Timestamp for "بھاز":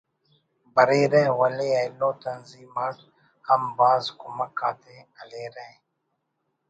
3.77-4.03